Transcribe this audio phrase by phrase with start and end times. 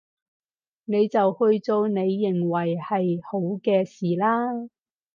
[0.85, 4.67] 你就去做你認為係好嘅事啦